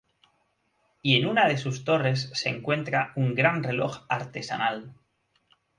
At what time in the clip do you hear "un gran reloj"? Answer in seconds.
3.15-3.99